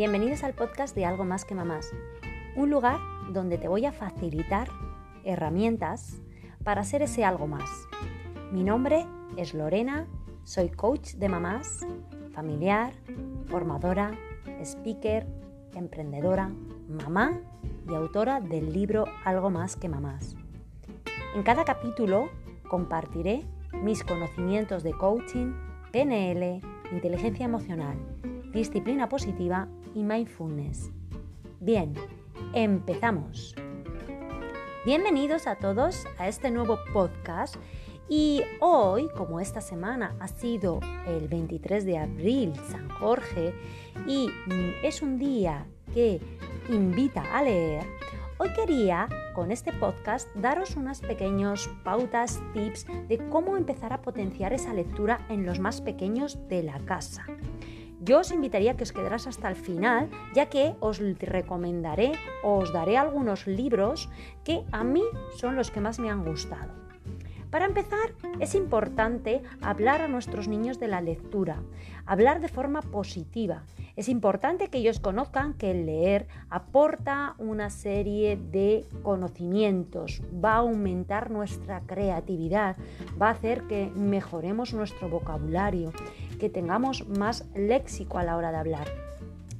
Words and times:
Bienvenidos 0.00 0.44
al 0.44 0.54
podcast 0.54 0.96
de 0.96 1.04
Algo 1.04 1.26
Más 1.26 1.44
que 1.44 1.54
Mamás, 1.54 1.92
un 2.56 2.70
lugar 2.70 2.98
donde 3.34 3.58
te 3.58 3.68
voy 3.68 3.84
a 3.84 3.92
facilitar 3.92 4.66
herramientas 5.24 6.22
para 6.64 6.84
ser 6.84 7.02
ese 7.02 7.22
algo 7.22 7.46
más. 7.46 7.68
Mi 8.50 8.64
nombre 8.64 9.04
es 9.36 9.52
Lorena, 9.52 10.06
soy 10.42 10.70
coach 10.70 11.16
de 11.16 11.28
mamás, 11.28 11.80
familiar, 12.32 12.94
formadora, 13.48 14.12
speaker, 14.62 15.26
emprendedora, 15.74 16.50
mamá 16.88 17.38
y 17.86 17.94
autora 17.94 18.40
del 18.40 18.72
libro 18.72 19.04
Algo 19.26 19.50
Más 19.50 19.76
que 19.76 19.90
Mamás. 19.90 20.34
En 21.34 21.42
cada 21.42 21.66
capítulo 21.66 22.30
compartiré 22.70 23.44
mis 23.74 24.02
conocimientos 24.02 24.82
de 24.82 24.92
coaching, 24.92 25.52
PNL, 25.92 26.62
inteligencia 26.90 27.44
emocional, 27.44 27.98
disciplina 28.52 29.08
positiva 29.08 29.68
y 29.94 30.02
mindfulness. 30.02 30.90
Bien, 31.60 31.94
empezamos. 32.52 33.54
Bienvenidos 34.84 35.46
a 35.46 35.56
todos 35.56 36.06
a 36.18 36.26
este 36.26 36.50
nuevo 36.50 36.78
podcast 36.92 37.56
y 38.08 38.42
hoy, 38.60 39.08
como 39.16 39.38
esta 39.38 39.60
semana 39.60 40.16
ha 40.18 40.26
sido 40.26 40.80
el 41.06 41.28
23 41.28 41.84
de 41.84 41.98
abril, 41.98 42.52
San 42.70 42.88
Jorge, 42.88 43.54
y 44.06 44.28
mm, 44.28 44.84
es 44.84 45.00
un 45.02 45.18
día 45.18 45.66
que 45.94 46.20
invita 46.68 47.22
a 47.32 47.42
leer, 47.42 47.84
hoy 48.38 48.52
quería 48.54 49.08
con 49.34 49.52
este 49.52 49.72
podcast 49.72 50.28
daros 50.34 50.74
unas 50.76 51.00
pequeñas 51.00 51.70
pautas, 51.84 52.40
tips 52.52 52.86
de 53.08 53.18
cómo 53.28 53.56
empezar 53.56 53.92
a 53.92 54.02
potenciar 54.02 54.52
esa 54.52 54.74
lectura 54.74 55.24
en 55.28 55.46
los 55.46 55.60
más 55.60 55.80
pequeños 55.80 56.36
de 56.48 56.64
la 56.64 56.78
casa. 56.80 57.26
Yo 58.02 58.20
os 58.20 58.32
invitaría 58.32 58.72
a 58.72 58.76
que 58.80 58.88
os 58.88 58.96
quedaras 58.96 59.28
hasta 59.28 59.52
el 59.52 59.56
final, 59.56 60.08
ya 60.32 60.48
que 60.48 60.72
os 60.80 61.04
recomendaré 61.20 62.16
o 62.42 62.56
os 62.56 62.72
daré 62.72 62.96
algunos 62.96 63.46
libros 63.46 64.08
que 64.42 64.64
a 64.72 64.84
mí 64.84 65.04
son 65.36 65.54
los 65.54 65.70
que 65.70 65.84
más 65.84 66.00
me 66.00 66.08
han 66.08 66.24
gustado. 66.24 66.89
Para 67.50 67.66
empezar, 67.66 68.14
es 68.38 68.54
importante 68.54 69.42
hablar 69.60 70.02
a 70.02 70.08
nuestros 70.08 70.46
niños 70.46 70.78
de 70.78 70.86
la 70.86 71.00
lectura, 71.00 71.62
hablar 72.06 72.40
de 72.40 72.46
forma 72.46 72.80
positiva. 72.80 73.64
Es 73.96 74.08
importante 74.08 74.68
que 74.68 74.78
ellos 74.78 75.00
conozcan 75.00 75.54
que 75.54 75.72
el 75.72 75.84
leer 75.84 76.28
aporta 76.48 77.34
una 77.38 77.68
serie 77.70 78.36
de 78.36 78.86
conocimientos, 79.02 80.22
va 80.32 80.54
a 80.54 80.58
aumentar 80.58 81.32
nuestra 81.32 81.80
creatividad, 81.80 82.76
va 83.20 83.28
a 83.28 83.32
hacer 83.32 83.64
que 83.64 83.90
mejoremos 83.96 84.72
nuestro 84.72 85.08
vocabulario, 85.08 85.92
que 86.38 86.50
tengamos 86.50 87.08
más 87.08 87.48
léxico 87.56 88.18
a 88.18 88.24
la 88.24 88.36
hora 88.36 88.52
de 88.52 88.58
hablar. 88.58 88.86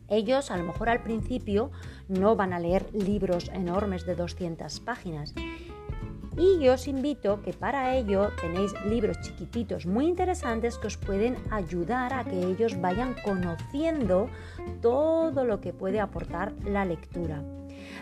Ellos 0.09 0.53
a 0.53 0.57
lo 0.57 0.65
mejor 0.65 0.89
al 0.89 1.03
principio 1.03 1.71
no 2.09 2.37
van 2.37 2.53
a 2.53 2.61
leer 2.61 2.87
libros 2.93 3.49
enormes 3.53 4.07
de 4.07 4.15
200 4.15 4.81
páginas. 4.81 5.35
Y 6.37 6.61
yo 6.61 6.75
os 6.75 6.87
invito 6.87 7.43
que 7.43 7.53
para 7.53 7.97
ello 7.97 8.31
tenéis 8.41 8.73
libros 8.87 9.21
chiquititos 9.21 9.87
muy 9.87 10.07
interesantes 10.07 10.79
que 10.79 10.87
os 10.87 10.97
pueden 10.97 11.37
ayudar 11.51 12.13
a 12.15 12.25
que 12.25 12.39
ellos 12.39 12.81
vayan 12.81 13.15
conociendo 13.25 14.29
todo 14.81 15.45
lo 15.45 15.61
que 15.61 15.73
puede 15.73 16.01
aportar 16.01 16.53
la 16.65 16.85
lectura. 16.85 17.43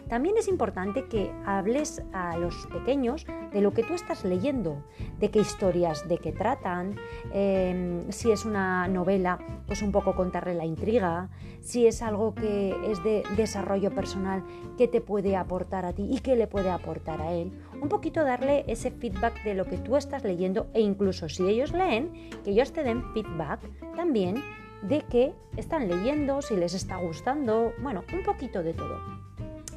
También 0.09 0.37
es 0.37 0.49
importante 0.49 1.07
que 1.07 1.33
hables 1.45 2.03
a 2.13 2.37
los 2.37 2.67
pequeños 2.69 3.27
de 3.53 3.61
lo 3.61 3.73
que 3.73 3.83
tú 3.83 3.95
estás 3.95 4.25
leyendo, 4.25 4.83
de 5.19 5.31
qué 5.31 5.41
historias, 5.41 6.09
de 6.09 6.19
qué 6.19 6.33
tratan, 6.33 6.97
em, 7.33 8.11
si 8.11 8.31
es 8.31 8.45
una 8.45 8.89
novela, 8.89 9.39
pues 9.67 9.83
un 9.83 9.93
poco 9.93 10.15
contarle 10.15 10.55
la 10.55 10.65
intriga, 10.65 11.29
si 11.61 11.87
es 11.87 12.03
algo 12.03 12.35
que 12.35 12.75
es 12.91 13.03
de 13.03 13.23
desarrollo 13.37 13.95
personal, 13.95 14.45
qué 14.77 14.89
te 14.89 15.01
puede 15.01 15.37
aportar 15.37 15.85
a 15.85 15.93
ti 15.93 16.09
y 16.11 16.21
qué 16.21 16.37
le 16.37 16.47
puede 16.47 16.71
aportar 16.71 17.21
a 17.21 17.33
él. 17.33 17.53
Un 17.81 17.89
poquito 17.89 18.25
darle 18.25 18.65
ese 18.67 18.91
feedback 18.91 19.43
de 19.45 19.55
lo 19.55 19.65
que 19.65 19.79
tú 19.79 19.97
estás 19.97 20.25
leyendo 20.25 20.69
e 20.75 20.81
incluso 20.81 21.29
si 21.29 21.47
ellos 21.47 21.73
leen, 21.73 22.31
que 22.45 22.51
ellos 22.51 22.73
te 22.73 22.83
den 22.83 23.03
feedback 23.13 23.61
también 23.97 24.43
de 24.83 25.01
que 25.03 25.35
están 25.57 25.89
leyendo, 25.89 26.41
si 26.43 26.57
les 26.57 26.75
está 26.75 26.97
gustando, 26.97 27.73
bueno, 27.83 28.05
un 28.13 28.23
poquito 28.23 28.63
de 28.63 28.75
todo. 28.75 29.18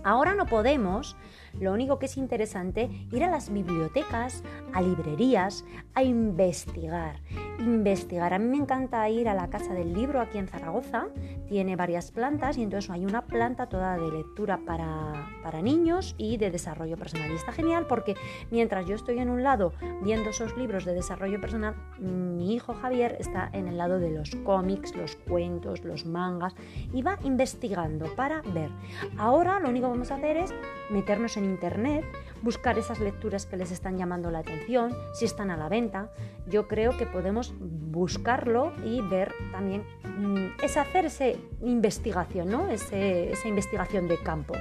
Ahora 0.03 0.35
no 0.35 0.45
podemos, 0.45 1.15
lo 1.59 1.73
único 1.73 1.99
que 1.99 2.05
es 2.05 2.17
interesante, 2.17 2.89
ir 3.11 3.23
a 3.23 3.29
las 3.29 3.51
bibliotecas, 3.51 4.43
a 4.73 4.81
librerías, 4.81 5.65
a 5.93 6.03
investigar. 6.03 7.17
Investigar. 7.59 8.33
A 8.33 8.39
mí 8.39 8.45
me 8.45 8.57
encanta 8.57 9.07
ir 9.09 9.29
a 9.29 9.33
la 9.33 9.49
Casa 9.49 9.73
del 9.73 9.93
Libro 9.93 10.21
aquí 10.21 10.37
en 10.37 10.47
Zaragoza. 10.47 11.07
Tiene 11.47 11.75
varias 11.75 12.11
plantas 12.11 12.57
y 12.57 12.63
entonces 12.63 12.89
hay 12.89 13.05
una 13.05 13.25
planta 13.25 13.67
toda 13.67 13.97
de 13.97 14.09
lectura 14.11 14.59
para, 14.65 15.27
para 15.43 15.61
niños 15.61 16.15
y 16.17 16.37
de 16.37 16.49
desarrollo 16.49 16.97
personal. 16.97 17.31
Y 17.31 17.35
está 17.35 17.51
genial 17.51 17.85
porque 17.87 18.15
mientras 18.49 18.85
yo 18.87 18.95
estoy 18.95 19.19
en 19.19 19.29
un 19.29 19.43
lado 19.43 19.73
viendo 20.01 20.29
esos 20.29 20.57
libros 20.57 20.85
de 20.85 20.93
desarrollo 20.93 21.39
personal, 21.39 21.75
mi 21.99 22.53
hijo 22.53 22.73
Javier 22.73 23.17
está 23.19 23.49
en 23.53 23.67
el 23.67 23.77
lado 23.77 23.99
de 23.99 24.11
los 24.11 24.31
cómics, 24.43 24.95
los 24.95 25.15
cuentos, 25.15 25.83
los 25.83 26.05
mangas 26.05 26.55
y 26.93 27.01
va 27.01 27.19
investigando 27.23 28.07
para 28.15 28.41
ver. 28.41 28.69
Ahora 29.17 29.59
lo 29.59 29.69
único 29.69 29.89
vamos 29.89 30.11
a 30.11 30.15
hacer 30.15 30.37
es 30.37 30.53
meternos 30.91 31.37
en 31.37 31.45
internet, 31.45 32.05
buscar 32.41 32.77
esas 32.77 32.99
lecturas 32.99 33.45
que 33.45 33.57
les 33.57 33.71
están 33.71 33.97
llamando 33.97 34.29
la 34.29 34.39
atención, 34.39 34.95
si 35.13 35.25
están 35.25 35.49
a 35.49 35.57
la 35.57 35.69
venta. 35.69 36.11
Yo 36.47 36.67
creo 36.67 36.97
que 36.97 37.05
podemos 37.05 37.53
buscarlo 37.59 38.73
y 38.85 39.01
ver 39.01 39.33
también, 39.51 39.83
mm, 40.03 40.63
es 40.63 40.77
hacer 40.77 41.05
esa 41.05 41.25
investigación, 41.61 42.49
¿no? 42.49 42.67
esa 42.67 43.47
investigación 43.47 44.07
de 44.07 44.17
campo. 44.21 44.53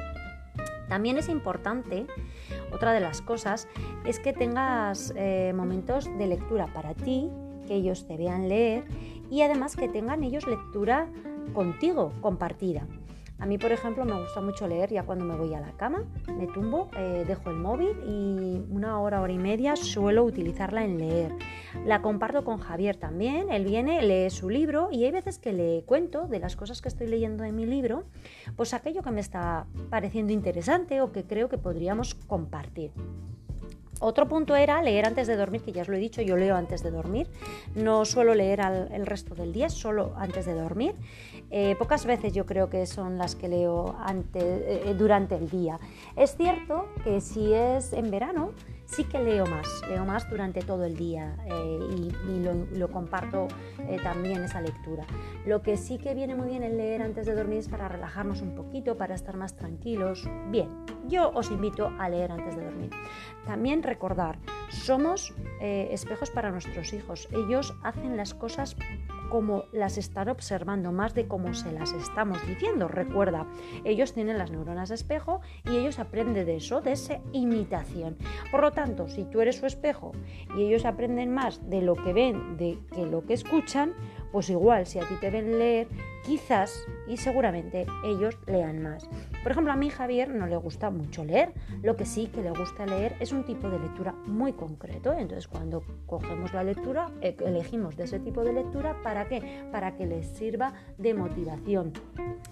También 0.88 1.18
es 1.18 1.28
importante, 1.28 2.06
otra 2.72 2.92
de 2.92 2.98
las 2.98 3.22
cosas, 3.22 3.68
es 4.04 4.18
que 4.18 4.32
tengas 4.32 5.12
eh, 5.16 5.52
momentos 5.54 6.06
de 6.18 6.26
lectura 6.26 6.66
para 6.72 6.94
ti, 6.94 7.30
que 7.68 7.74
ellos 7.74 8.08
te 8.08 8.16
vean 8.16 8.48
leer 8.48 8.84
y 9.30 9.42
además 9.42 9.76
que 9.76 9.88
tengan 9.88 10.24
ellos 10.24 10.48
lectura 10.48 11.06
contigo, 11.54 12.12
compartida. 12.20 12.88
A 13.40 13.46
mí, 13.46 13.56
por 13.56 13.72
ejemplo, 13.72 14.04
me 14.04 14.20
gusta 14.20 14.42
mucho 14.42 14.68
leer 14.68 14.90
ya 14.90 15.04
cuando 15.04 15.24
me 15.24 15.34
voy 15.34 15.54
a 15.54 15.60
la 15.60 15.72
cama, 15.72 16.04
me 16.28 16.46
tumbo, 16.46 16.90
eh, 16.96 17.24
dejo 17.26 17.48
el 17.48 17.56
móvil 17.56 17.96
y 18.06 18.62
una 18.70 19.00
hora, 19.00 19.22
hora 19.22 19.32
y 19.32 19.38
media 19.38 19.76
suelo 19.76 20.24
utilizarla 20.24 20.84
en 20.84 20.98
leer. 20.98 21.32
La 21.86 22.02
comparto 22.02 22.44
con 22.44 22.58
Javier 22.58 22.96
también, 22.96 23.50
él 23.50 23.64
viene, 23.64 24.02
lee 24.02 24.28
su 24.28 24.50
libro 24.50 24.88
y 24.92 25.04
hay 25.04 25.10
veces 25.10 25.38
que 25.38 25.54
le 25.54 25.84
cuento 25.86 26.26
de 26.26 26.38
las 26.38 26.54
cosas 26.54 26.82
que 26.82 26.88
estoy 26.88 27.06
leyendo 27.06 27.42
en 27.44 27.56
mi 27.56 27.64
libro, 27.64 28.04
pues 28.56 28.74
aquello 28.74 29.02
que 29.02 29.10
me 29.10 29.20
está 29.20 29.66
pareciendo 29.88 30.34
interesante 30.34 31.00
o 31.00 31.10
que 31.10 31.24
creo 31.24 31.48
que 31.48 31.56
podríamos 31.56 32.14
compartir. 32.14 32.92
Otro 34.00 34.26
punto 34.28 34.56
era 34.56 34.82
leer 34.82 35.04
antes 35.04 35.26
de 35.26 35.36
dormir, 35.36 35.60
que 35.62 35.72
ya 35.72 35.82
os 35.82 35.88
lo 35.88 35.96
he 35.96 36.00
dicho, 36.00 36.22
yo 36.22 36.36
leo 36.36 36.56
antes 36.56 36.82
de 36.82 36.90
dormir. 36.90 37.28
No 37.74 38.06
suelo 38.06 38.34
leer 38.34 38.60
el 38.90 39.06
resto 39.06 39.34
del 39.34 39.52
día, 39.52 39.68
solo 39.68 40.14
antes 40.16 40.46
de 40.46 40.54
dormir. 40.54 40.94
Eh, 41.50 41.76
pocas 41.78 42.06
veces 42.06 42.32
yo 42.32 42.46
creo 42.46 42.70
que 42.70 42.86
son 42.86 43.18
las 43.18 43.34
que 43.34 43.48
leo 43.48 43.94
eh, 44.34 44.94
durante 44.96 45.34
el 45.34 45.50
día. 45.50 45.78
Es 46.16 46.36
cierto 46.36 46.88
que 47.04 47.20
si 47.20 47.52
es 47.52 47.92
en 47.92 48.10
verano, 48.10 48.52
sí 48.86 49.04
que 49.04 49.18
leo 49.18 49.44
más, 49.46 49.68
leo 49.88 50.04
más 50.04 50.30
durante 50.30 50.62
todo 50.62 50.84
el 50.84 50.96
día 50.96 51.36
eh, 51.46 51.78
y, 52.28 52.78
lo, 52.78 52.88
comparto 52.88 53.48
también 54.02 54.44
esa 54.44 54.60
lectura. 54.60 55.04
Lo 55.44 55.60
que 55.60 55.76
sí 55.76 55.98
que 55.98 56.14
viene 56.14 56.34
muy 56.34 56.48
bien 56.48 56.62
el 56.62 56.76
leer 56.76 57.02
antes 57.02 57.26
de 57.26 57.34
dormir 57.34 57.58
es 57.58 57.68
para 57.68 57.88
relajarnos 57.88 58.40
un 58.40 58.54
poquito, 58.54 58.96
para 58.96 59.14
estar 59.14 59.36
más 59.36 59.56
tranquilos. 59.56 60.28
Bien, 60.50 60.68
yo 61.10 61.30
os 61.34 61.50
invito 61.50 61.92
a 61.98 62.08
leer 62.08 62.32
antes 62.32 62.56
de 62.56 62.64
dormir. 62.64 62.90
También 63.44 63.82
recordar, 63.82 64.38
somos 64.70 65.34
espejos 65.60 66.30
para 66.30 66.50
nuestros 66.50 66.92
hijos. 66.92 67.28
Ellos 67.32 67.74
hacen 67.82 68.16
las 68.16 68.32
cosas 68.32 68.76
como 69.28 69.64
las 69.72 69.96
están 69.96 70.28
observando, 70.28 70.90
más 70.90 71.14
de 71.14 71.28
cómo 71.28 71.54
se 71.54 71.70
las 71.70 71.92
estamos 71.92 72.44
diciendo. 72.46 72.88
Recuerda, 72.88 73.46
ellos 73.84 74.12
tienen 74.12 74.38
las 74.38 74.50
neuronas 74.50 74.88
de 74.88 74.96
espejo 74.96 75.40
y 75.64 75.76
ellos 75.76 75.98
aprenden 75.98 76.46
de 76.46 76.56
eso, 76.56 76.80
de 76.80 76.92
esa 76.92 77.20
imitación. 77.32 78.16
Por 78.50 78.60
lo 78.62 78.72
tanto, 78.72 79.08
si 79.08 79.24
tú 79.24 79.40
eres 79.40 79.56
su 79.56 79.66
espejo 79.66 80.12
y 80.56 80.64
ellos 80.64 80.84
aprenden 80.84 81.32
más 81.32 81.68
de 81.70 81.80
lo 81.80 81.94
que 81.94 82.12
ven 82.12 82.56
de 82.56 82.78
que 82.92 83.06
lo 83.06 83.24
que 83.24 83.34
escuchan, 83.34 83.94
pues 84.32 84.50
igual, 84.50 84.86
si 84.86 84.98
a 84.98 85.06
ti 85.06 85.14
te 85.20 85.30
ven 85.30 85.58
leer, 85.58 85.88
quizás 86.24 86.84
y 87.06 87.16
seguramente 87.16 87.86
ellos 88.04 88.36
lean 88.46 88.82
más. 88.82 89.08
Por 89.42 89.52
ejemplo, 89.52 89.72
a 89.72 89.76
mí 89.76 89.90
Javier 89.90 90.28
no 90.28 90.46
le 90.46 90.56
gusta 90.56 90.90
mucho 90.90 91.24
leer, 91.24 91.52
lo 91.82 91.96
que 91.96 92.04
sí 92.04 92.26
que 92.26 92.42
le 92.42 92.50
gusta 92.50 92.84
leer 92.84 93.16
es 93.20 93.32
un 93.32 93.44
tipo 93.44 93.70
de 93.70 93.78
lectura 93.78 94.12
muy 94.26 94.52
concreto. 94.52 95.12
Entonces, 95.12 95.48
cuando 95.48 95.82
cogemos 96.06 96.52
la 96.52 96.62
lectura, 96.62 97.10
eh, 97.20 97.36
elegimos 97.44 97.96
de 97.96 98.04
ese 98.04 98.20
tipo 98.20 98.44
de 98.44 98.52
lectura, 98.52 98.96
¿para 99.02 99.28
qué? 99.28 99.64
Para 99.72 99.96
que 99.96 100.06
les 100.06 100.26
sirva 100.26 100.74
de 100.98 101.14
motivación, 101.14 101.92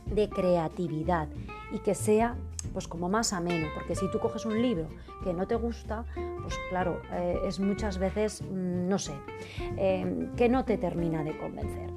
de 0.06 0.28
creatividad 0.28 1.28
y 1.72 1.78
que 1.80 1.94
sea 1.94 2.36
pues 2.72 2.88
como 2.88 3.08
más 3.08 3.32
ameno, 3.32 3.66
porque 3.74 3.94
si 3.94 4.10
tú 4.10 4.18
coges 4.18 4.44
un 4.44 4.60
libro 4.60 4.88
que 5.24 5.32
no 5.32 5.46
te 5.46 5.54
gusta, 5.54 6.04
pues 6.14 6.54
claro, 6.70 7.00
eh, 7.12 7.38
es 7.46 7.60
muchas 7.60 7.98
veces, 7.98 8.42
mm, 8.42 8.88
no 8.88 8.98
sé, 8.98 9.12
eh, 9.76 10.28
que 10.36 10.48
no 10.48 10.64
te 10.64 10.78
termina 10.78 11.22
de 11.24 11.36
convencer. 11.38 11.90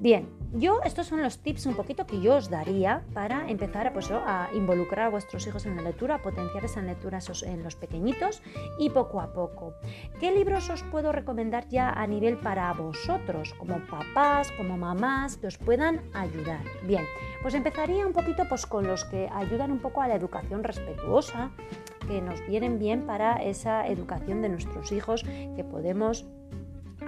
Bien, 0.00 0.28
yo 0.52 0.80
estos 0.84 1.08
son 1.08 1.22
los 1.22 1.40
tips 1.40 1.66
un 1.66 1.74
poquito 1.74 2.06
que 2.06 2.20
yo 2.20 2.36
os 2.36 2.48
daría 2.48 3.04
para 3.14 3.48
empezar 3.50 3.92
pues, 3.92 4.08
a 4.12 4.48
involucrar 4.54 5.06
a 5.06 5.10
vuestros 5.10 5.44
hijos 5.48 5.66
en 5.66 5.74
la 5.74 5.82
lectura, 5.82 6.14
a 6.14 6.22
potenciar 6.22 6.64
esa 6.64 6.80
lectura 6.82 7.18
en 7.42 7.64
los 7.64 7.74
pequeñitos 7.74 8.40
y 8.78 8.90
poco 8.90 9.20
a 9.20 9.32
poco. 9.32 9.74
¿Qué 10.20 10.30
libros 10.30 10.70
os 10.70 10.84
puedo 10.84 11.10
recomendar 11.10 11.68
ya 11.68 11.90
a 11.90 12.06
nivel 12.06 12.38
para 12.38 12.72
vosotros, 12.74 13.54
como 13.54 13.84
papás, 13.88 14.52
como 14.52 14.78
mamás, 14.78 15.36
que 15.36 15.48
os 15.48 15.58
puedan 15.58 16.00
ayudar? 16.14 16.62
Bien, 16.84 17.04
pues 17.42 17.54
empezaría 17.54 18.06
un 18.06 18.12
poquito 18.12 18.44
pues, 18.48 18.66
con 18.66 18.86
los 18.86 19.04
que 19.04 19.28
ayudan 19.34 19.72
un 19.72 19.80
poco 19.80 20.00
a 20.00 20.06
la 20.06 20.14
educación 20.14 20.62
respetuosa, 20.62 21.50
que 22.06 22.22
nos 22.22 22.40
vienen 22.46 22.78
bien 22.78 23.04
para 23.04 23.34
esa 23.42 23.88
educación 23.88 24.42
de 24.42 24.48
nuestros 24.48 24.92
hijos, 24.92 25.24
que 25.56 25.64
podemos 25.64 26.24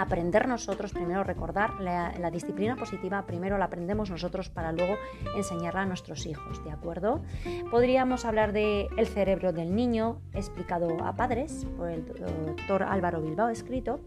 aprender 0.02 0.48
nosotros, 0.48 0.92
primero 0.92 1.24
recordar 1.24 1.80
la, 1.80 2.30
disciplina 2.30 2.76
positiva, 2.76 3.26
primero 3.26 3.58
la 3.58 3.66
aprendemos 3.66 4.10
nosotros 4.10 4.48
para 4.48 4.72
luego 4.72 4.94
enseñarla 5.36 5.82
a 5.82 5.86
nuestros 5.86 6.26
hijos, 6.26 6.62
¿de 6.64 6.70
acuerdo? 6.70 7.22
Podríamos 7.70 8.24
hablar 8.24 8.52
de 8.52 8.88
El 8.96 9.06
cerebro 9.06 9.52
del 9.52 9.74
niño, 9.74 10.20
explicado 10.32 11.02
a 11.04 11.16
padres 11.16 11.66
por 11.76 11.90
el 11.90 12.06
doctor 12.06 12.82
Álvaro 12.84 13.20
Bilbao, 13.20 13.48
escrito, 13.48 14.00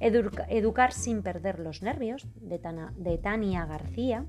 Educar 0.00 0.92
sin 0.92 1.22
perder 1.22 1.58
los 1.58 1.82
nervios, 1.82 2.26
de, 2.40 3.18
Tania 3.18 3.66
García, 3.66 4.24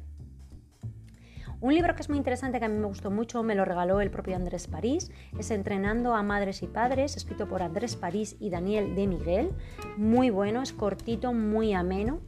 un 1.61 1.73
libro 1.73 1.93
que 1.95 2.01
es 2.01 2.09
muy 2.09 2.17
interesante, 2.17 2.59
que 2.59 2.65
a 2.65 2.69
mí 2.69 2.77
me 2.77 2.87
gustó 2.87 3.11
mucho, 3.11 3.43
me 3.43 3.55
lo 3.55 3.65
regaló 3.65 3.99
el 4.01 4.11
propio 4.11 4.35
Andrés 4.35 4.67
París, 4.67 5.11
es 5.37 5.51
Entrenando 5.51 6.15
a 6.15 6.23
Madres 6.23 6.63
y 6.63 6.67
Padres, 6.67 7.17
escrito 7.17 7.47
por 7.47 7.61
Andrés 7.61 7.95
París 7.95 8.37
y 8.39 8.49
Daniel 8.49 8.95
de 8.95 9.07
Miguel. 9.07 9.51
Muy 9.97 10.29
bueno, 10.29 10.61
es 10.61 10.71
cortito, 10.71 11.33
muy 11.33 11.73
ameno. 11.73 12.21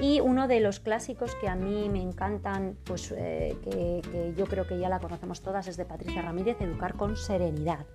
Y 0.00 0.20
uno 0.20 0.46
de 0.46 0.60
los 0.60 0.78
clásicos 0.78 1.34
que 1.36 1.48
a 1.48 1.56
mí 1.56 1.88
me 1.88 2.02
encantan, 2.02 2.76
pues 2.84 3.12
eh, 3.16 3.56
que, 3.64 4.34
yo 4.36 4.46
creo 4.46 4.66
que 4.66 4.78
ya 4.78 4.88
la 4.88 5.00
conocemos 5.00 5.40
todas, 5.40 5.66
es 5.68 5.76
de 5.76 5.84
Patricia 5.84 6.22
Ramírez, 6.22 6.60
Educar 6.60 6.94
con 6.94 7.16
Serenidad. 7.16 7.86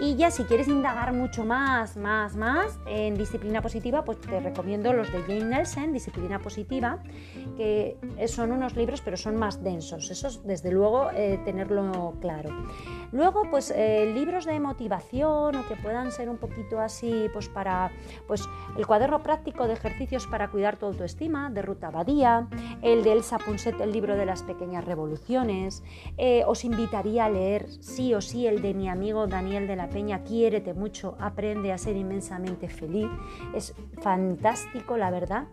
Y 0.00 0.14
ya 0.14 0.30
si 0.30 0.44
quieres 0.44 0.68
indagar 0.68 1.12
mucho 1.12 1.44
más, 1.44 1.96
más, 1.96 2.36
más 2.36 2.78
en 2.86 3.16
disciplina 3.16 3.60
positiva, 3.62 4.04
pues 4.04 4.20
te 4.20 4.38
recomiendo 4.38 4.92
los 4.92 5.10
de 5.12 5.22
Jane 5.22 5.44
Nelson, 5.44 5.92
Disciplina 5.92 6.38
Positiva, 6.38 7.02
que 7.56 7.96
son 8.28 8.52
unos 8.52 8.76
libros 8.76 9.00
pero 9.00 9.16
son 9.16 9.36
más 9.36 9.62
densos. 9.64 10.10
Eso 10.10 10.28
es 10.28 10.44
desde 10.44 10.70
luego 10.70 11.10
eh, 11.12 11.40
tenerlo 11.44 12.14
claro. 12.20 12.50
Luego, 13.10 13.42
pues 13.50 13.72
eh, 13.74 14.12
libros 14.14 14.44
de 14.44 14.60
motivación 14.60 15.56
o 15.56 15.66
que 15.66 15.76
puedan 15.76 16.12
ser 16.12 16.28
un 16.28 16.36
poquito 16.36 16.78
así, 16.78 17.28
pues 17.32 17.48
para 17.48 17.90
pues 18.26 18.48
el 18.76 18.86
cuaderno 18.86 19.22
práctico 19.22 19.66
de 19.66 19.72
ejercicios 19.72 20.26
para 20.26 20.48
cuidar 20.48 20.76
tu 20.76 20.86
autoestima 20.86 21.50
de 21.50 21.62
Ruta 21.62 21.90
Badía, 21.90 22.48
el 22.82 23.02
de 23.02 23.12
Elsa 23.12 23.38
Ponset, 23.38 23.80
el 23.80 23.92
libro 23.92 24.16
de 24.16 24.26
las 24.26 24.42
pequeñas 24.42 24.84
revoluciones. 24.84 25.82
Eh, 26.18 26.44
os 26.46 26.64
invitaría 26.64 27.24
a 27.24 27.30
leer 27.30 27.66
sí 27.80 28.14
o 28.14 28.20
sí 28.20 28.46
el 28.46 28.62
de 28.62 28.74
mi 28.74 28.88
amigo 28.88 29.26
Daniel 29.26 29.66
de 29.66 29.76
la 29.76 29.87
Peña, 29.88 30.22
Quiérete 30.22 30.74
mucho, 30.74 31.16
aprende 31.18 31.72
a 31.72 31.78
ser 31.78 31.96
inmensamente 31.96 32.68
feliz. 32.68 33.08
Es 33.54 33.74
fantástico, 34.00 34.96
la 34.96 35.10
verdad. 35.10 35.46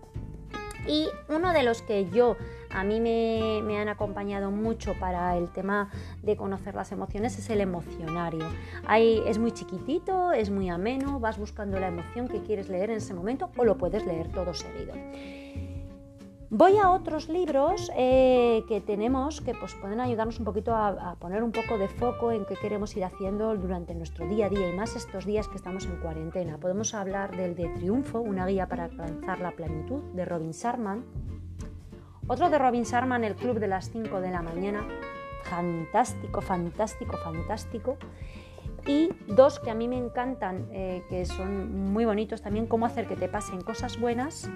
Y 0.87 1.07
uno 1.29 1.51
de 1.51 1.63
los 1.63 1.81
que 1.81 2.09
yo 2.09 2.37
a 2.69 2.83
mí 2.83 2.99
me, 2.99 3.77
han 3.77 3.87
acompañado 3.87 4.51
mucho 4.51 4.93
para 4.99 5.37
el 5.37 5.49
tema 5.49 5.89
de 6.21 6.35
conocer 6.35 6.75
las 6.75 6.91
emociones 6.91 7.37
es 7.39 7.49
el 7.49 7.61
emocionario. 7.61 8.45
Ahí 8.85 9.21
es 9.25 9.39
muy 9.39 9.51
chiquitito, 9.51 10.31
es 10.31 10.49
muy 10.49 10.69
ameno, 10.69 11.19
vas 11.19 11.37
buscando 11.37 11.79
la 11.79 11.87
emoción 11.87 12.27
que 12.27 12.41
quieres 12.41 12.69
leer 12.69 12.89
en 12.89 12.97
ese 12.97 13.13
momento 13.13 13.49
o 13.57 13.63
lo 13.63 13.77
puedes 13.77 14.05
leer 14.05 14.27
todo 14.31 14.53
seguido. 14.53 14.93
Voy 16.57 16.77
a 16.77 16.89
otros 16.89 17.27
libros 17.27 17.91
eh, 17.97 18.63
que 18.69 18.79
tenemos 18.79 19.41
que 19.41 19.53
pues, 19.53 19.75
pueden 19.75 19.99
ayudarnos 19.99 20.39
un 20.39 20.45
poquito 20.45 20.73
a, 20.73 21.17
poner 21.19 21.43
un 21.43 21.51
poco 21.51 21.77
de 21.77 21.89
foco 21.89 22.31
en 22.31 22.45
qué 22.45 22.55
queremos 22.55 22.95
ir 22.95 23.03
haciendo 23.03 23.53
durante 23.57 23.93
nuestro 23.93 24.25
día 24.25 24.45
a 24.45 24.49
día 24.49 24.69
y 24.69 24.73
más 24.73 24.95
estos 24.95 25.25
días 25.25 25.49
que 25.49 25.57
estamos 25.57 25.85
en 25.85 25.97
cuarentena. 25.97 26.57
Podemos 26.57 26.93
hablar 26.93 27.35
del 27.35 27.55
de 27.55 27.67
Triunfo, 27.67 28.21
una 28.21 28.45
guía 28.45 28.69
para 28.69 28.85
alcanzar 28.85 29.41
la 29.41 29.51
plenitud, 29.51 30.01
de 30.13 30.23
Robin 30.23 30.51
Sharman. 30.51 31.03
Otro 32.27 32.49
de 32.49 32.57
Robin 32.57 32.83
Sharman, 32.83 33.25
El 33.25 33.35
Club 33.35 33.59
de 33.59 33.67
las 33.67 33.91
5 33.91 34.21
de 34.21 34.31
la 34.31 34.41
mañana. 34.41 34.87
Fantástico, 35.43 36.39
fantástico, 36.39 37.17
fantástico. 37.17 37.97
Y 38.87 39.09
dos 39.27 39.59
que 39.59 39.71
a 39.71 39.75
mí 39.75 39.89
me 39.89 39.97
encantan, 39.97 40.69
eh, 40.71 41.03
que 41.09 41.25
son 41.25 41.91
muy 41.91 42.05
bonitos 42.05 42.41
también, 42.41 42.65
Cómo 42.65 42.85
hacer 42.85 43.09
que 43.09 43.17
te 43.17 43.27
pasen 43.27 43.59
cosas 43.59 43.99
buenas 43.99 44.49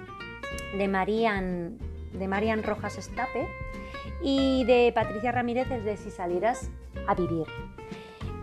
de 0.76 0.88
Marian, 0.88 1.78
de 2.12 2.28
Marian 2.28 2.62
Rojas 2.62 2.98
Estape 2.98 3.48
y 4.22 4.64
de 4.64 4.92
Patricia 4.94 5.32
Ramírez 5.32 5.68
de 5.68 5.96
Si 5.96 6.10
salieras 6.10 6.70
a 7.06 7.14
vivir. 7.14 7.46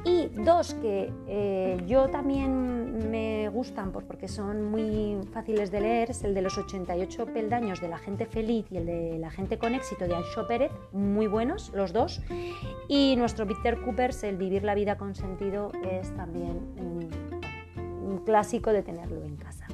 Y 0.03 0.27
dos 0.27 0.73
que 0.75 1.11
eh, 1.27 1.83
yo 1.85 2.07
también 2.07 3.09
me 3.11 3.49
gustan 3.49 3.91
pues 3.91 4.05
porque 4.05 4.29
son 4.29 4.63
muy 4.63 5.17
fáciles 5.33 5.69
de 5.69 5.81
leer 5.81 6.11
es 6.11 6.23
el 6.23 6.33
de 6.33 6.41
los 6.41 6.57
88 6.57 7.25
peldaños 7.27 7.81
de 7.81 7.89
la 7.89 7.97
gente 7.97 8.25
feliz 8.25 8.65
y 8.71 8.77
el 8.77 8.85
de 8.85 9.17
la 9.19 9.29
gente 9.29 9.57
con 9.57 9.75
éxito 9.75 10.07
de 10.07 10.15
Ancho 10.15 10.47
Pérez, 10.47 10.71
muy 10.93 11.27
buenos 11.27 11.71
los 11.73 11.91
dos. 11.91 12.21
Y 12.87 13.15
nuestro 13.17 13.45
Victor 13.45 13.83
Coopers, 13.83 14.23
el 14.23 14.37
vivir 14.37 14.63
la 14.63 14.75
vida 14.75 14.97
con 14.97 15.13
sentido, 15.13 15.71
es 15.83 16.15
también 16.15 16.57
un 16.77 18.21
clásico 18.25 18.71
de 18.71 18.83
tenerlo 18.83 19.23
en 19.23 19.35
casa. 19.35 19.66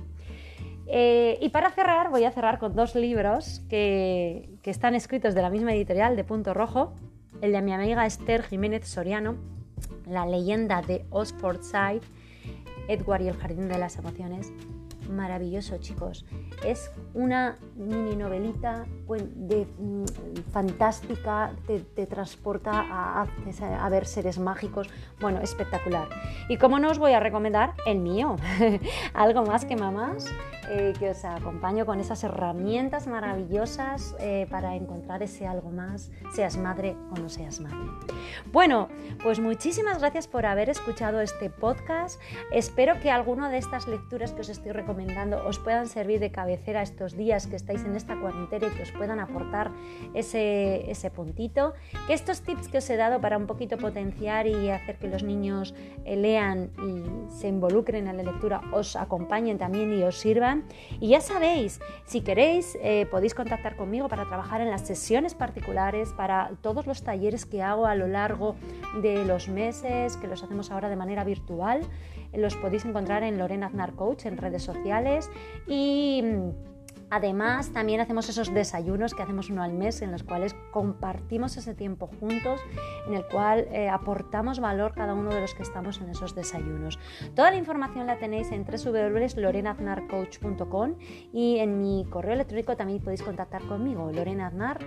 Eh, 0.95 1.39
y 1.41 1.49
para 1.49 1.71
cerrar, 1.71 2.11
voy 2.11 2.23
a 2.23 2.29
cerrar 2.29 2.59
con 2.59 2.75
dos 2.75 2.93
libros 2.93 3.63
que, 3.67 4.59
están 4.63 4.93
escritos 4.93 5.33
de 5.33 5.41
la 5.41 5.49
misma 5.49 5.73
editorial, 5.73 6.15
de 6.15 6.23
Punto 6.23 6.53
Rojo. 6.53 6.93
El 7.41 7.51
de 7.51 7.63
mi 7.63 7.73
amiga 7.73 8.05
Esther 8.05 8.43
Jiménez 8.43 8.87
Soriano, 8.87 9.35
La 10.05 10.27
leyenda 10.27 10.83
de 10.83 11.03
Side, 11.61 12.01
Edward 12.87 13.23
y 13.23 13.27
el 13.27 13.35
Jardín 13.35 13.69
de 13.69 13.79
las 13.79 13.97
Emociones. 13.97 14.53
Maravilloso, 15.09 15.77
chicos. 15.77 16.25
Es 16.65 16.91
una 17.13 17.57
mini 17.75 18.15
novelita 18.15 18.85
de, 19.07 19.65
mm, 19.65 20.05
fantástica, 20.51 21.53
te, 21.67 22.05
transporta 22.05 22.71
a, 22.71 23.21
a, 23.21 23.89
ver 23.89 24.05
seres 24.05 24.39
mágicos. 24.39 24.89
Bueno, 25.19 25.39
espectacular. 25.41 26.07
Y 26.49 26.57
como 26.57 26.79
no 26.79 26.89
os 26.89 26.99
voy 26.99 27.13
a 27.13 27.19
recomendar, 27.19 27.73
el 27.85 27.99
mío. 27.99 28.35
Algo 29.13 29.45
más 29.45 29.65
que 29.65 29.75
mamás. 29.75 30.33
Eh, 30.69 30.93
que 30.97 31.09
os 31.09 31.25
acompaño 31.25 31.85
con 31.85 31.99
esas 31.99 32.23
herramientas 32.23 33.05
maravillosas 33.07 34.15
eh, 34.19 34.47
para 34.49 34.75
encontrar 34.75 35.21
ese 35.21 35.45
algo 35.45 35.69
más, 35.71 36.09
seas 36.33 36.55
madre 36.55 36.95
o 37.11 37.19
no 37.19 37.27
seas 37.27 37.59
madre. 37.59 37.89
Bueno, 38.51 38.87
pues 39.23 39.39
muchísimas 39.39 39.99
gracias 39.99 40.27
por 40.27 40.45
haber 40.45 40.69
escuchado 40.69 41.21
este 41.21 41.49
podcast. 41.49 42.19
Espero 42.51 42.99
que 42.99 43.09
alguna 43.09 43.49
de 43.49 43.57
estas 43.57 43.87
lecturas 43.87 44.33
que 44.33 44.41
os 44.41 44.49
estoy 44.49 44.73
recomendando 44.73 45.47
os 45.47 45.59
puedan 45.59 45.87
servir 45.87 46.19
de 46.19 46.29
cabecera 46.29 46.81
estos 46.81 47.15
días 47.15 47.47
que 47.47 47.55
estáis 47.55 47.85
en 47.85 47.95
esta 47.95 48.19
cuarentena 48.19 48.67
y 48.67 48.71
que 48.71 48.83
os 48.83 48.91
puedan 48.91 49.21
aportar 49.21 49.71
ese, 50.13 50.91
ese 50.91 51.09
puntito. 51.09 51.73
Que 52.05 52.13
estos 52.13 52.41
tips 52.41 52.67
que 52.67 52.79
os 52.79 52.89
he 52.89 52.97
dado 52.97 53.21
para 53.21 53.37
un 53.37 53.47
poquito 53.47 53.77
potenciar 53.77 54.45
y 54.45 54.69
hacer 54.69 54.97
que 54.97 55.07
los 55.07 55.23
niños 55.23 55.73
eh, 56.03 56.17
lean 56.17 56.71
y 56.79 57.22
se 57.33 57.47
involucren 57.47 58.07
en 58.07 58.17
la 58.17 58.23
lectura 58.23 58.61
os 58.71 58.95
acompañen 58.95 59.57
también 59.57 59.93
y 59.93 60.03
os 60.03 60.17
sirvan 60.17 60.63
y 60.99 61.09
ya 61.09 61.21
sabéis, 61.21 61.79
si 62.05 62.21
queréis, 62.21 62.77
eh, 62.81 63.07
podéis 63.09 63.33
contactar 63.33 63.75
conmigo 63.75 64.07
para 64.07 64.25
trabajar 64.25 64.61
en 64.61 64.69
las 64.69 64.81
sesiones 64.81 65.33
particulares, 65.33 66.13
para 66.13 66.51
todos 66.61 66.87
los 66.87 67.03
talleres 67.03 67.45
que 67.45 67.61
hago 67.61 67.85
a 67.85 67.95
lo 67.95 68.07
largo 68.07 68.55
de 69.01 69.25
los 69.25 69.49
meses, 69.49 70.17
que 70.17 70.27
los 70.27 70.43
hacemos 70.43 70.71
ahora 70.71 70.89
de 70.89 70.95
manera 70.95 71.23
virtual. 71.23 71.81
Los 72.33 72.55
podéis 72.55 72.85
encontrar 72.85 73.23
en 73.23 73.37
Lorena 73.37 73.67
Aznar 73.67 73.93
Coach 73.93 74.25
en 74.25 74.37
redes 74.37 74.63
sociales 74.63 75.29
y 75.67 76.23
Además, 77.13 77.71
también 77.71 78.01
hacemos 78.01 78.27
esos 78.27 78.51
desayunos 78.51 79.13
que 79.13 79.21
hacemos 79.21 79.51
uno 79.51 79.61
al 79.61 79.71
mes 79.71 80.01
en 80.01 80.11
los 80.11 80.23
cuales 80.23 80.55
compartimos 80.71 81.55
ese 81.57 81.75
tiempo 81.75 82.09
juntos, 82.19 82.59
en 83.07 83.13
el 83.13 83.23
cual 83.27 83.67
eh, 83.71 83.87
aportamos 83.87 84.59
valor 84.59 84.95
cada 84.95 85.13
uno 85.13 85.29
de 85.29 85.39
los 85.39 85.53
que 85.53 85.61
estamos 85.61 86.01
en 86.01 86.09
esos 86.09 86.33
desayunos. 86.33 86.97
Toda 87.35 87.51
la 87.51 87.57
información 87.57 88.07
la 88.07 88.17
tenéis 88.17 88.51
en 88.51 88.65
www.lorenaznarcoach.com 88.65 90.95
y 91.31 91.59
en 91.59 91.83
mi 91.83 92.03
correo 92.09 92.33
electrónico 92.33 92.75
también 92.75 92.99
podéis 92.99 93.21
contactar 93.21 93.61
conmigo, 93.67 94.11
lorenaznar 94.11 94.79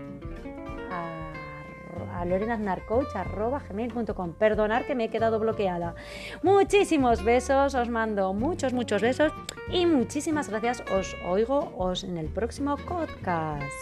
a 2.12 2.24
lorenaznarcoach.com. 2.24 4.32
Perdonar 4.32 4.84
que 4.84 4.96
me 4.96 5.04
he 5.04 5.10
quedado 5.10 5.38
bloqueada. 5.38 5.94
Muchísimos 6.42 7.22
besos, 7.22 7.76
os 7.76 7.88
mando 7.88 8.32
muchos, 8.32 8.72
muchos 8.72 9.00
besos 9.00 9.32
y 9.70 9.86
muchísimas 9.86 10.48
gracias. 10.48 10.82
Os 10.92 11.16
oigo 11.26 11.72
os 11.76 12.04
en 12.04 12.18
el 12.18 12.26
próximo 12.26 12.76
podcast. 12.76 13.72